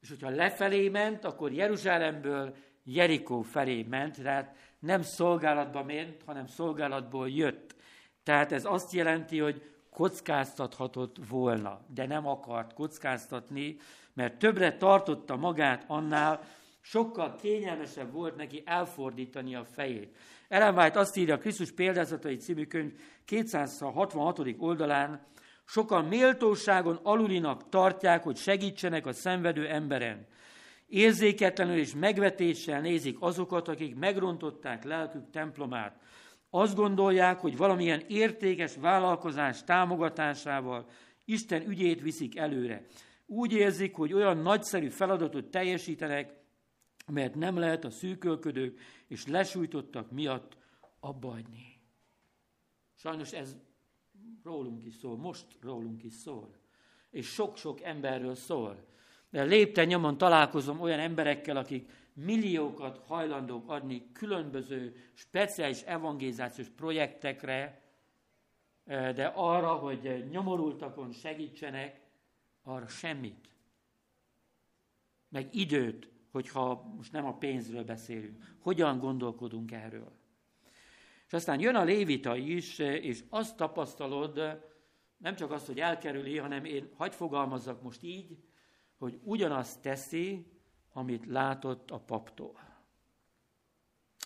[0.00, 7.30] És hogyha lefelé ment, akkor Jeruzsálemből Jerikó felé ment, tehát nem szolgálatba ment, hanem szolgálatból
[7.30, 7.74] jött.
[8.22, 13.76] Tehát ez azt jelenti, hogy kockáztathatott volna, de nem akart kockáztatni,
[14.12, 16.40] mert többre tartotta magát annál,
[16.80, 20.16] sokkal kényelmesebb volt neki elfordítani a fejét.
[20.52, 22.92] Ellen White azt írja a Krisztus példázatai című könyv
[23.24, 24.40] 266.
[24.58, 25.26] oldalán,
[25.64, 30.26] sokan méltóságon alulinak tartják, hogy segítsenek a szenvedő emberen.
[30.86, 36.00] Érzéketlenül és megvetéssel nézik azokat, akik megrontották lelkük templomát.
[36.50, 40.86] Azt gondolják, hogy valamilyen értékes vállalkozás támogatásával
[41.24, 42.86] Isten ügyét viszik előre.
[43.26, 46.41] Úgy érzik, hogy olyan nagyszerű feladatot teljesítenek,
[47.06, 50.56] mert nem lehet a szűkölködők és lesújtottak miatt
[51.00, 51.36] abba.
[52.94, 53.56] Sajnos ez
[54.42, 56.54] rólunk is szól, most rólunk is szól.
[57.10, 58.84] És sok-sok emberről szól.
[59.30, 67.82] De lépten nyomon találkozom olyan emberekkel, akik milliókat hajlandók adni különböző speciális evangélizációs projektekre,
[68.84, 72.00] de arra, hogy nyomorultakon segítsenek,
[72.62, 73.48] arra semmit.
[75.28, 78.54] Meg időt, hogyha most nem a pénzről beszélünk.
[78.58, 80.12] Hogyan gondolkodunk erről?
[81.26, 84.60] És aztán jön a lévita is, és azt tapasztalod,
[85.16, 88.38] nem csak azt, hogy elkerüli, hanem én hagy fogalmazzak most így,
[88.98, 90.46] hogy ugyanazt teszi,
[90.92, 92.60] amit látott a paptól.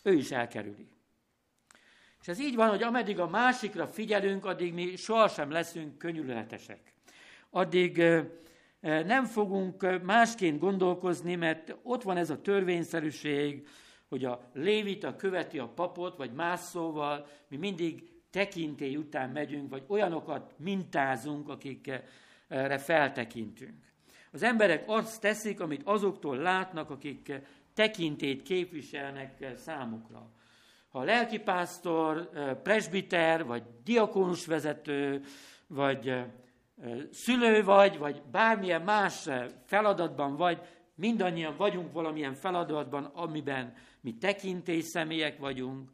[0.02, 0.88] Ő is elkerüli.
[2.20, 6.92] És ez így van, hogy ameddig a másikra figyelünk, addig mi sohasem leszünk könyörületesek.
[7.50, 8.02] Addig
[8.86, 13.66] nem fogunk másként gondolkozni, mert ott van ez a törvényszerűség,
[14.08, 19.84] hogy a lévita követi a papot, vagy más szóval, mi mindig tekintély után megyünk, vagy
[19.86, 23.84] olyanokat mintázunk, akikre feltekintünk.
[24.32, 27.32] Az emberek azt teszik, amit azoktól látnak, akik
[27.74, 30.30] tekintét képviselnek számukra.
[30.88, 32.30] Ha a lelkipásztor,
[32.62, 35.22] presbiter, vagy diakónus vezető,
[35.66, 36.24] vagy
[37.10, 39.28] szülő vagy, vagy bármilyen más
[39.64, 40.60] feladatban vagy,
[40.94, 45.90] mindannyian vagyunk valamilyen feladatban, amiben mi tekintély személyek vagyunk,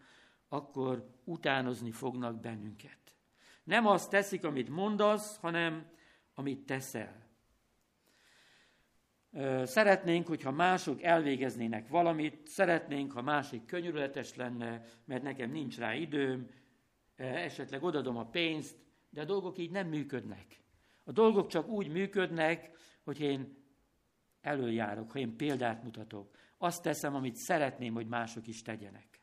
[0.49, 2.99] akkor utánozni fognak bennünket.
[3.65, 5.91] Nem azt teszik, amit mondasz, hanem
[6.35, 7.21] amit teszel.
[9.65, 16.51] Szeretnénk, hogyha mások elvégeznének valamit, szeretnénk, ha másik könyörületes lenne, mert nekem nincs rá időm,
[17.17, 18.77] esetleg odadom a pénzt,
[19.11, 20.62] de a dolgok így nem működnek.
[21.05, 22.71] A dolgok csak úgy működnek,
[23.05, 23.57] hogy én
[24.41, 26.31] előjárok, ha én példát mutatok.
[26.59, 29.21] Azt teszem, amit szeretném, hogy mások is tegyenek.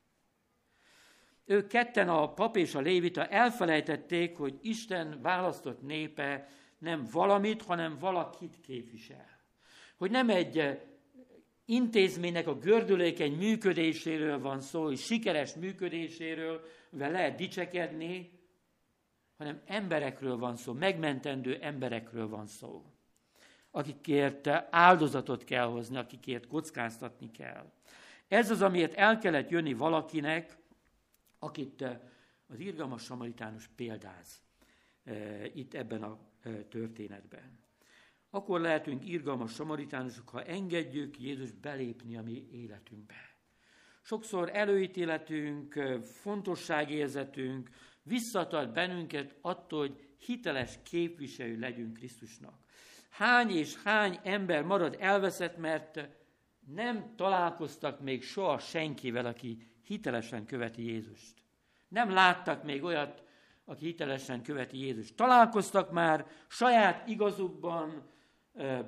[1.46, 7.98] Ők ketten, a pap és a lévita elfelejtették, hogy Isten választott népe nem valamit, hanem
[7.98, 9.40] valakit képvisel.
[9.98, 10.80] Hogy nem egy
[11.66, 18.39] intézménynek a gördülékeny működéséről van szó, hogy sikeres működéséről, mivel lehet dicsekedni,
[19.40, 22.86] hanem emberekről van szó, megmentendő emberekről van szó,
[23.72, 27.72] akikért áldozatot kell hozni, akikért kockáztatni kell.
[28.28, 30.58] Ez az, amiért el kellett jönni valakinek,
[31.40, 31.82] akit
[32.48, 34.42] az irgalmas samaritánus példáz
[35.54, 36.20] itt ebben a
[36.70, 37.60] történetben.
[38.30, 43.36] Akkor lehetünk irgalmas samaritánusok, ha engedjük Jézus belépni a mi életünkbe.
[44.02, 47.70] Sokszor előítéletünk, fontosságérzetünk
[48.10, 52.60] visszatart bennünket attól, hogy hiteles képviselő legyünk Krisztusnak.
[53.10, 56.08] Hány és hány ember marad elveszett, mert
[56.74, 61.44] nem találkoztak még soha senkivel, aki hitelesen követi Jézust.
[61.88, 63.24] Nem láttak még olyat,
[63.66, 65.16] aki hitelesen követi Jézust.
[65.16, 68.10] Találkoztak már saját igazukban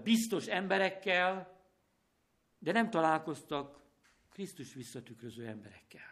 [0.04, 1.60] biztos emberekkel,
[2.60, 3.82] de nem találkoztak
[4.30, 6.11] Krisztus visszatükröző emberekkel.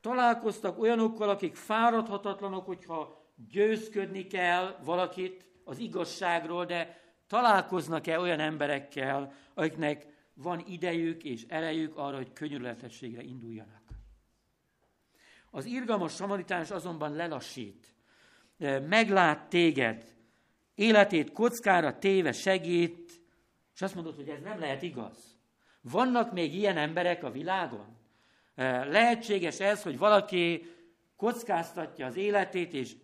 [0.00, 10.06] Találkoztak olyanokkal, akik fáradhatatlanok, hogyha győzködni kell valakit az igazságról, de találkoznak-e olyan emberekkel, akiknek
[10.34, 13.82] van idejük és erejük arra, hogy könyörületességre induljanak.
[15.50, 17.94] Az irgalmas samaritánus azonban lelassít,
[18.88, 20.16] meglát téged,
[20.74, 23.20] életét kockára téve segít,
[23.74, 25.36] és azt mondod, hogy ez nem lehet igaz.
[25.80, 27.97] Vannak még ilyen emberek a világon?
[28.86, 30.66] Lehetséges ez, hogy valaki
[31.16, 32.96] kockáztatja az életét, és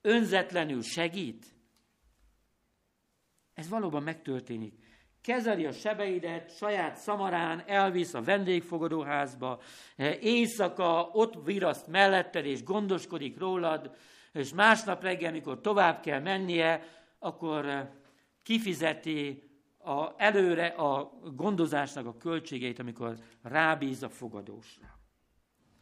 [0.00, 1.46] önzetlenül segít?
[3.54, 4.74] Ez valóban megtörténik.
[5.22, 9.60] Kezeli a sebeidet, saját szamarán elvisz a vendégfogadóházba,
[10.20, 13.96] éjszaka ott viraszt melletted, és gondoskodik rólad,
[14.32, 16.82] és másnap reggel, amikor tovább kell mennie,
[17.18, 17.90] akkor
[18.42, 19.49] kifizeti
[19.82, 24.98] a, előre a gondozásnak a költségeit, amikor rábíz a fogadósra.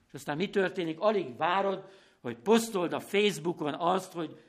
[0.07, 1.01] És aztán mi történik?
[1.01, 1.85] Alig várod,
[2.21, 4.41] hogy posztold a Facebookon azt, hogy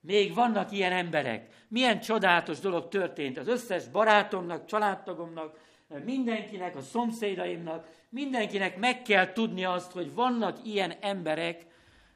[0.00, 1.64] még vannak ilyen emberek.
[1.68, 5.58] Milyen csodálatos dolog történt az összes barátomnak, családtagomnak,
[6.04, 11.66] mindenkinek, a szomszédaimnak, mindenkinek meg kell tudni azt, hogy vannak ilyen emberek,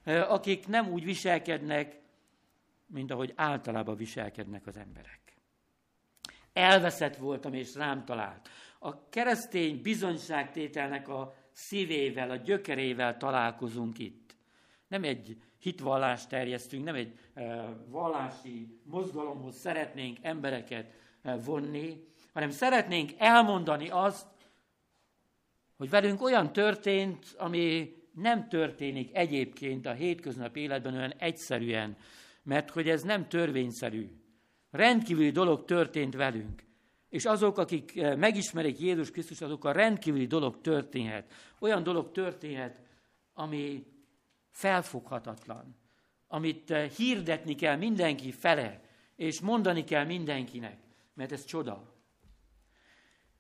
[0.04, 2.00] akik nem úgy viselkednek,
[2.86, 5.19] mint ahogy általában viselkednek az emberek.
[6.52, 8.48] Elveszett voltam, és rám talált.
[8.78, 14.36] A keresztény bizonyságtételnek a szívével, a gyökerével találkozunk itt.
[14.88, 17.18] Nem egy hitvallást terjesztünk, nem egy
[17.86, 20.92] vallási mozgalomhoz szeretnénk embereket
[21.44, 24.26] vonni, hanem szeretnénk elmondani azt,
[25.76, 31.96] hogy velünk olyan történt, ami nem történik egyébként a hétköznapi életben olyan egyszerűen,
[32.42, 34.10] mert hogy ez nem törvényszerű.
[34.70, 36.64] Rendkívüli dolog történt velünk.
[37.08, 41.32] És azok, akik eh, megismerik Jézus Krisztus, azok a rendkívüli dolog történhet.
[41.58, 42.80] Olyan dolog történhet,
[43.32, 43.86] ami
[44.50, 45.76] felfoghatatlan,
[46.26, 48.80] amit eh, hirdetni kell mindenki fele,
[49.16, 50.78] és mondani kell mindenkinek,
[51.14, 51.94] mert ez csoda.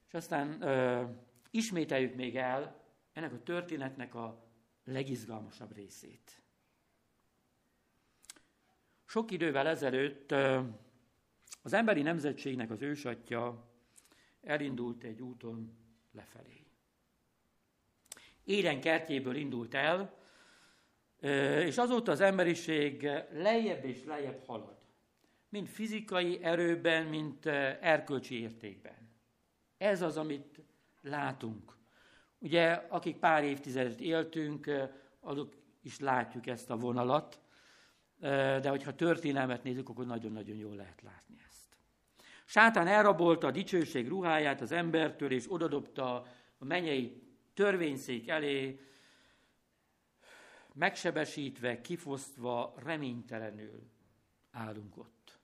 [0.06, 1.04] És aztán ö,
[1.50, 4.44] ismételjük még el ennek a történetnek a
[4.84, 6.42] legizgalmasabb részét.
[9.04, 10.34] Sok idővel ezelőtt
[11.62, 13.68] az emberi nemzetségnek az ősatja
[14.42, 15.76] elindult egy úton
[16.12, 16.64] lefelé.
[18.44, 20.18] Éden kertjéből indult el,
[21.64, 24.78] és azóta az emberiség lejjebb és lejjebb halad.
[25.48, 29.10] Mind fizikai erőben, mint erkölcsi értékben.
[29.76, 30.60] Ez az, amit
[31.00, 31.76] látunk.
[32.38, 34.70] Ugye, akik pár évtizedet éltünk,
[35.20, 37.40] azok is látjuk ezt a vonalat,
[38.60, 41.29] de hogyha történelmet nézzük, akkor nagyon-nagyon jól lehet látni.
[42.50, 46.14] Sátán elrabolta a dicsőség ruháját az embertől, és odadobta
[46.58, 47.22] a menyei
[47.54, 48.80] törvényszék elé,
[50.72, 53.90] megsebesítve, kifosztva, reménytelenül.
[54.50, 55.38] állunk ott.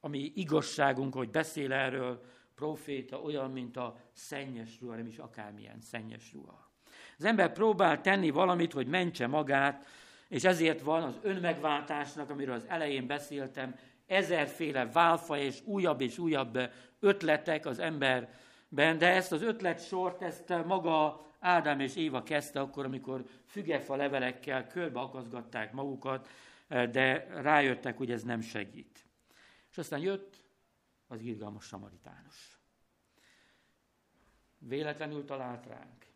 [0.00, 2.24] Ami igazságunk, hogy beszél erről
[2.54, 6.70] proféta, olyan, mint a szennyes ruha, nem is akármilyen szennyes ruha.
[7.18, 9.86] Az ember próbál tenni valamit, hogy mentse magát,
[10.28, 16.58] és ezért van az önmegváltásnak, amiről az elején beszéltem, ezerféle válfa és újabb és újabb
[17.00, 23.24] ötletek az emberben, de ezt az ötletsort, ezt maga Ádám és Éva kezdte akkor, amikor
[23.46, 26.28] fügefa levelekkel körbe akaszgatták magukat,
[26.68, 29.06] de rájöttek, hogy ez nem segít.
[29.70, 30.44] És aztán jött
[31.06, 32.58] az irgalmas samaritánus.
[34.58, 36.06] Véletlenül talált ránk.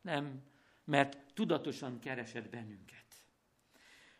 [0.00, 0.42] Nem,
[0.84, 3.01] mert tudatosan keresett bennünket.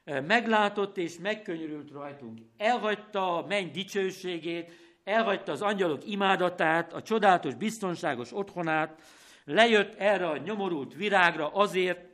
[0.05, 2.39] Meglátott és megkönyörült rajtunk.
[2.57, 4.71] Elhagyta a menny dicsőségét,
[5.05, 9.03] elhagyta az angyalok imádatát, a csodálatos, biztonságos otthonát,
[9.45, 12.11] lejött erre a nyomorult virágra azért,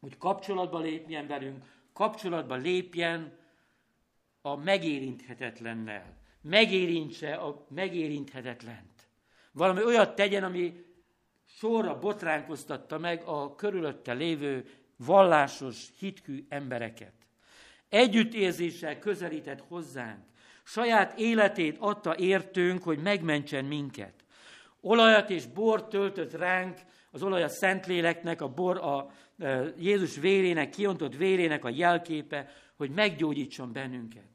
[0.00, 3.38] hogy kapcsolatba lépjen velünk, kapcsolatba lépjen
[4.40, 6.16] a megérinthetetlennel.
[6.40, 9.08] Megérintse a megérinthetetlent.
[9.52, 10.84] Valami olyat tegyen, ami
[11.44, 14.66] sorra botránkoztatta meg a körülötte lévő
[14.96, 17.21] vallásos, hitkű embereket.
[17.92, 20.24] Együttérzéssel közelített hozzánk.
[20.62, 24.24] Saját életét adta értünk, hogy megmentsen minket.
[24.80, 26.78] Olajat és bort töltött ránk,
[27.10, 32.90] az olaj a Szentléleknek, a bor a e, Jézus vérének, kiontott vérének a jelképe, hogy
[32.90, 34.30] meggyógyítson bennünket.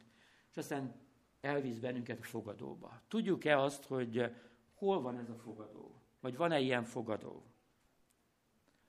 [0.52, 0.96] És aztán
[1.42, 3.02] elvisz bennünket a fogadóba.
[3.08, 4.32] Tudjuk-e azt, hogy
[4.74, 6.02] hol van ez a fogadó?
[6.20, 7.46] Vagy van-e ilyen fogadó?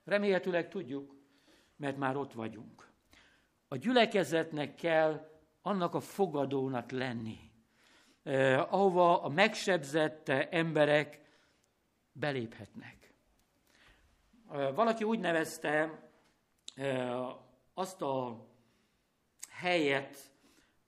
[0.05, 1.15] Remélhetőleg tudjuk,
[1.77, 2.88] mert már ott vagyunk.
[3.69, 5.31] A gyülekezetnek kell
[5.63, 7.39] annak a fogadónak lenni,
[8.23, 11.21] eh, ahova a megsebzett emberek
[12.13, 13.15] beléphetnek.
[14.53, 16.03] Eh, valaki úgy nevezte
[16.75, 17.27] eh,
[17.75, 18.47] azt a
[19.51, 20.31] helyet,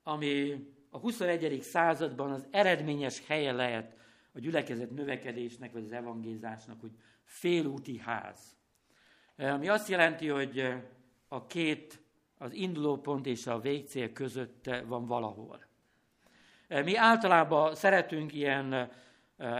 [0.03, 1.61] ami a 21.
[1.61, 3.95] században az eredményes helye lehet
[4.33, 6.91] a gyülekezet növekedésnek, vagy az evangézásnak, hogy
[7.23, 8.55] félúti ház.
[9.37, 10.73] Ami azt jelenti, hogy
[11.27, 12.00] a két,
[12.41, 15.65] az indulópont és a végcél között van valahol.
[16.67, 18.91] Mi általában szeretünk ilyen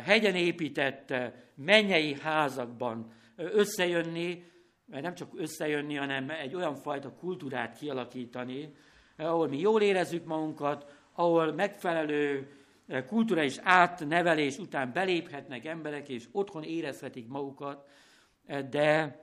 [0.03, 1.13] hegyen épített
[1.55, 4.43] mennyei házakban összejönni,
[4.85, 8.73] mert nem csak összejönni, hanem egy olyan fajta kultúrát kialakítani,
[9.17, 12.51] ahol mi jól érezzük magunkat, ahol megfelelő
[13.07, 17.87] kulturális átnevelés után beléphetnek emberek, és otthon érezhetik magukat,
[18.69, 19.19] de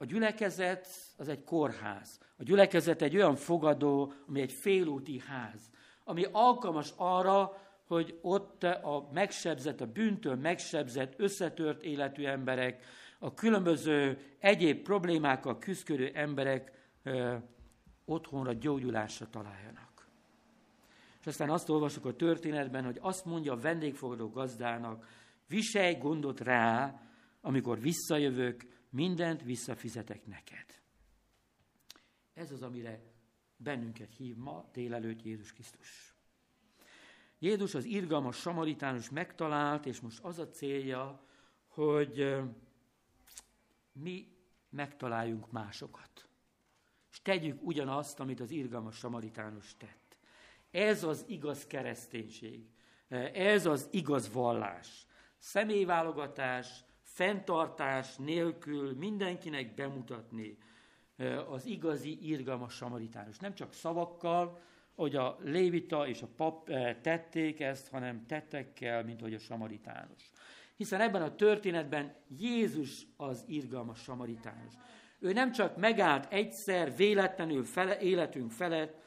[0.00, 2.20] a gyülekezet az egy kórház.
[2.38, 5.70] A gyülekezet egy olyan fogadó, ami egy félúti ház,
[6.04, 12.84] ami alkalmas arra, hogy ott a megsebzett, a bűntől megsebzett, összetört életű emberek,
[13.18, 16.72] a különböző egyéb problémákkal küzdő emberek
[17.02, 17.36] ö,
[18.04, 20.08] otthonra, gyógyulásra találjanak.
[21.20, 25.06] És aztán azt olvasok a történetben, hogy azt mondja a vendégfogadó gazdának,
[25.48, 27.00] viselj gondot rá,
[27.40, 30.66] amikor visszajövök, mindent visszafizetek neked.
[32.34, 33.00] Ez az, amire
[33.56, 36.14] bennünket hív ma délelőtt Jézus Krisztus.
[37.38, 41.24] Jézus az irgalmas samaritánus megtalált, és most az a célja,
[41.66, 42.36] hogy
[43.92, 44.28] mi
[44.68, 46.28] megtaláljunk másokat.
[47.10, 50.16] És tegyük ugyanazt, amit az irgalmas samaritánus tett.
[50.70, 52.68] Ez az igaz kereszténység.
[53.32, 55.06] Ez az igaz vallás.
[55.38, 56.84] Személyválogatás,
[57.20, 60.58] fenntartás nélkül mindenkinek bemutatni
[61.48, 63.38] az igazi, irgalmas samaritánus.
[63.38, 64.60] Nem csak szavakkal,
[64.94, 66.70] hogy a lévita és a pap
[67.02, 70.30] tették ezt, hanem tettekkel, mint hogy a samaritánus.
[70.76, 74.72] Hiszen ebben a történetben Jézus az irgalmas samaritánus.
[75.18, 79.02] Ő nem csak megállt egyszer véletlenül fele, életünk felett,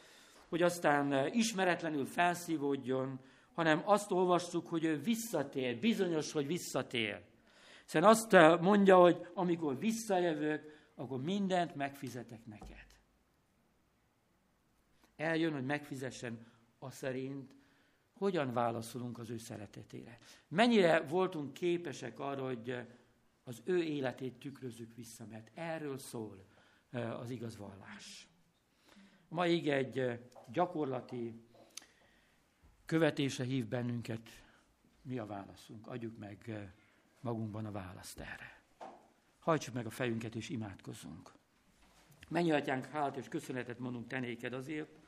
[0.50, 3.20] hogy aztán ismeretlenül felszívódjon,
[3.54, 7.32] hanem azt olvassuk, hogy ő visszatér, bizonyos, hogy visszatér.
[7.84, 8.32] Hiszen azt
[8.62, 12.86] mondja, hogy amikor visszajövök, akkor mindent megfizetek neked.
[15.16, 16.46] Eljön, hogy megfizessen
[16.78, 17.56] a szerint,
[18.14, 20.18] hogyan válaszolunk az ő szeretetére.
[20.48, 22.86] Mennyire voltunk képesek arra, hogy
[23.44, 26.46] az ő életét tükrözzük vissza, mert erről szól
[26.92, 28.28] az igaz vallás.
[29.28, 30.20] Ma így egy
[30.52, 31.42] gyakorlati
[32.86, 34.30] követése hív bennünket.
[35.02, 35.88] Mi a válaszunk?
[35.88, 36.70] Adjuk meg
[37.24, 38.62] magunkban a választ erre.
[39.40, 41.32] Hajtsuk meg a fejünket és imádkozzunk.
[42.30, 45.00] Mennyi atyánk, hálat és köszönetet mondunk te néked azért,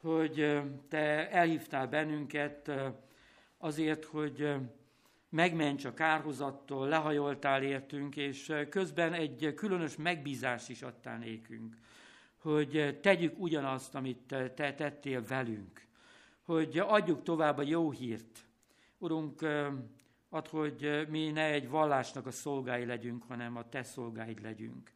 [0.00, 2.70] hogy te elhívtál bennünket
[3.58, 4.54] azért, hogy
[5.28, 11.76] megments a kárhozattól, lehajoltál értünk, és közben egy különös megbízást is adtál nékünk
[12.44, 15.86] hogy tegyük ugyanazt, amit te tettél velünk,
[16.42, 18.44] hogy adjuk tovább a jó hírt.
[18.98, 19.46] Urunk,
[20.34, 24.90] ad, hogy mi ne egy vallásnak a szolgái legyünk, hanem a te szolgáid legyünk.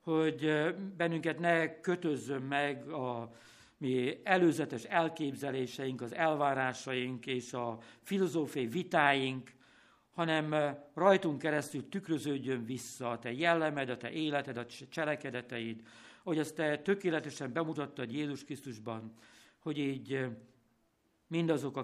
[0.00, 3.32] Hogy bennünket ne kötözzön meg a
[3.76, 9.52] mi előzetes elképzeléseink, az elvárásaink és a filozófiai vitáink,
[10.12, 15.82] hanem rajtunk keresztül tükröződjön vissza a te jellemed, a te életed, a cselekedeteid,
[16.22, 19.12] hogy azt te tökéletesen bemutattad Jézus Krisztusban,
[19.58, 20.26] hogy így
[21.26, 21.76] mindazok,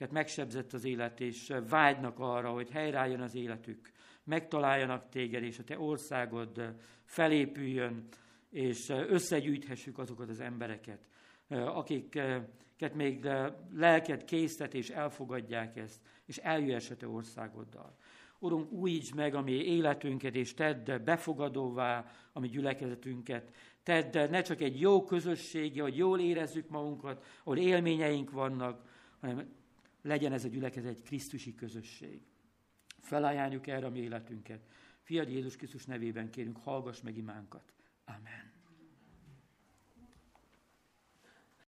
[0.00, 3.90] akiket megsebzett az élet, és vágynak arra, hogy helyreálljon az életük,
[4.24, 6.74] megtaláljanak téged, és a te országod
[7.04, 8.06] felépüljön,
[8.50, 11.08] és összegyűjthessük azokat az embereket,
[11.48, 13.28] akiket még
[13.74, 17.96] lelked késztet, és elfogadják ezt, és eljöhess a te országoddal.
[18.38, 23.52] Urunk, újítsd meg a mi életünket, és tedd befogadóvá a mi gyülekezetünket.
[23.82, 28.82] Tedd ne csak egy jó közösségi, hogy jól érezzük magunkat, ahol élményeink vannak,
[29.20, 29.58] hanem
[30.02, 32.22] legyen ez a gyülekezet egy Krisztusi közösség.
[32.98, 34.66] Felajánljuk erre a mi életünket.
[35.00, 37.72] Fiad Jézus Krisztus nevében kérünk, hallgass meg imánkat.
[38.04, 38.59] Amen.